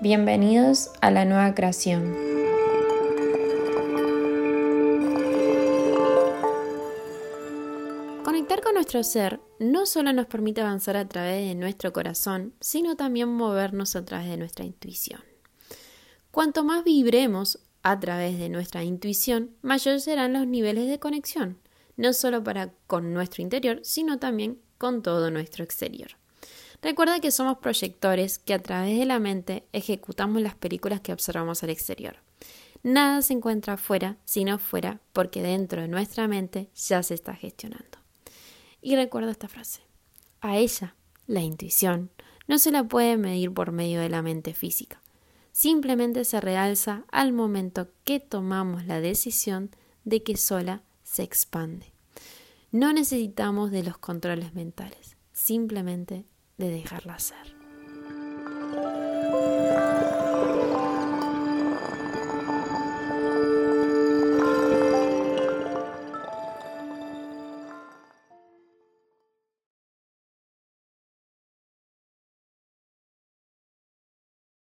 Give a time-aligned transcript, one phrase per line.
[0.00, 2.14] Bienvenidos a la nueva creación.
[8.22, 12.94] Conectar con nuestro ser no solo nos permite avanzar a través de nuestro corazón, sino
[12.94, 15.20] también movernos a través de nuestra intuición.
[16.30, 21.58] Cuanto más vibremos a través de nuestra intuición, mayores serán los niveles de conexión,
[21.96, 26.10] no solo para con nuestro interior, sino también con todo nuestro exterior.
[26.80, 31.62] Recuerda que somos proyectores que a través de la mente ejecutamos las películas que observamos
[31.62, 32.16] al exterior.
[32.84, 37.98] Nada se encuentra afuera, sino fuera, porque dentro de nuestra mente ya se está gestionando.
[38.80, 39.82] Y recuerda esta frase.
[40.40, 40.94] A ella,
[41.26, 42.10] la intuición,
[42.46, 45.02] no se la puede medir por medio de la mente física.
[45.50, 49.70] Simplemente se realza al momento que tomamos la decisión
[50.04, 51.92] de que sola se expande.
[52.70, 56.24] No necesitamos de los controles mentales, simplemente
[56.58, 57.57] de dejarla ser.